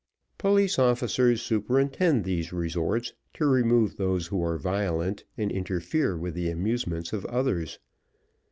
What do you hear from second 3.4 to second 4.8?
remove those who are